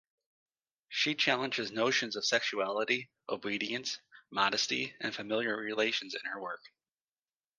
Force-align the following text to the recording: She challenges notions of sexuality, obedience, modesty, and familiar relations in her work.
She 0.89 1.13
challenges 1.13 1.69
notions 1.71 2.15
of 2.15 2.25
sexuality, 2.25 3.11
obedience, 3.29 3.99
modesty, 4.31 4.95
and 4.99 5.13
familiar 5.13 5.55
relations 5.55 6.15
in 6.15 6.25
her 6.31 6.41
work. 6.41 6.63